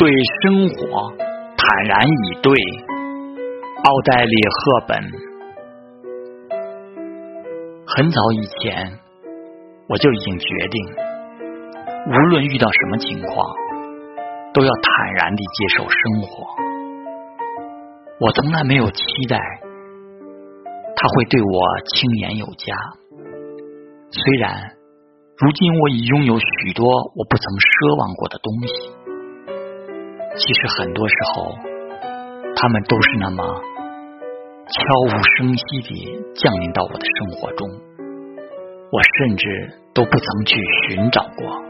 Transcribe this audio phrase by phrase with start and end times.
[0.00, 1.12] 对生活
[1.58, 2.54] 坦然以对。
[3.84, 4.96] 奥黛丽·赫本。
[7.84, 8.96] 很早以前，
[9.90, 10.80] 我就已经决定，
[12.08, 13.44] 无论遇到什么情况，
[14.54, 16.48] 都要坦然地接受生活。
[18.20, 19.36] 我从来没有期待
[20.96, 21.60] 他会对我
[21.92, 22.72] 轻言有加，
[24.08, 24.72] 虽然
[25.36, 28.72] 如今我已拥有许多我不曾奢望过的东西，
[30.36, 31.54] 其实很多时候，
[32.56, 33.44] 他们都是那么。
[34.72, 37.68] 悄无声息地降临到我的生活中，
[38.92, 40.56] 我甚至都不曾去
[40.86, 41.69] 寻找过。